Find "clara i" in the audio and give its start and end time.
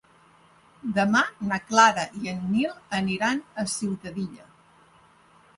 1.67-2.31